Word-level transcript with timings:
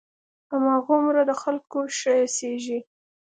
هماغومره 0.51 1.21
د 1.29 1.31
خلقو 1.41 1.79
ښه 1.97 2.13
اېسېږي. 2.21 2.79